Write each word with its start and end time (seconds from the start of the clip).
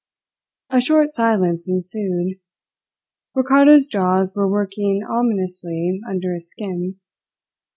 A 0.71 0.81
short 0.81 1.13
silence 1.13 1.67
ensued. 1.67 2.39
Ricardo's 3.35 3.85
jaws 3.85 4.33
were 4.35 4.49
working 4.49 5.03
ominously 5.07 6.01
under 6.09 6.33
his 6.33 6.49
skin. 6.49 6.95